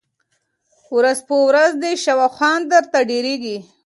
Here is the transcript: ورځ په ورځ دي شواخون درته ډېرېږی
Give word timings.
ورځ 0.95 1.19
په 1.27 1.35
ورځ 1.47 1.71
دي 1.83 1.91
شواخون 2.03 2.59
درته 2.71 2.99
ډېرېږی 3.09 3.57